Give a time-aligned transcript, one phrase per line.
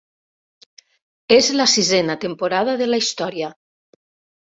[1.35, 3.51] És la sisena temporada de la història.